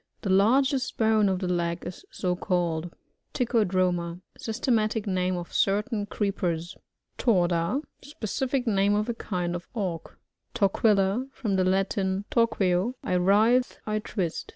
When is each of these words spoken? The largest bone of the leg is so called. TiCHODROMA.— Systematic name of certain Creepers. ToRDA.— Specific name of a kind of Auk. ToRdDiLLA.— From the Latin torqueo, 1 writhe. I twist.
The 0.23 0.31
largest 0.31 0.97
bone 0.97 1.29
of 1.29 1.37
the 1.37 1.47
leg 1.47 1.85
is 1.85 2.03
so 2.09 2.35
called. 2.35 2.91
TiCHODROMA.— 3.35 4.21
Systematic 4.39 5.05
name 5.05 5.37
of 5.37 5.53
certain 5.53 6.07
Creepers. 6.07 6.75
ToRDA.— 7.19 7.83
Specific 8.01 8.65
name 8.65 8.95
of 8.95 9.09
a 9.09 9.13
kind 9.13 9.55
of 9.55 9.67
Auk. 9.75 10.17
ToRdDiLLA.— 10.55 11.31
From 11.35 11.55
the 11.55 11.63
Latin 11.63 12.25
torqueo, 12.31 12.95
1 13.03 13.23
writhe. 13.23 13.77
I 13.85 13.99
twist. 13.99 14.49